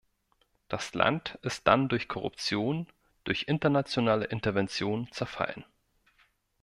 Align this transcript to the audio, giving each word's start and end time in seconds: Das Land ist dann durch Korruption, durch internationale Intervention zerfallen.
Das 0.67 0.95
Land 0.95 1.37
ist 1.43 1.67
dann 1.67 1.87
durch 1.87 2.07
Korruption, 2.07 2.87
durch 3.23 3.43
internationale 3.47 4.25
Intervention 4.25 5.07
zerfallen. 5.11 5.63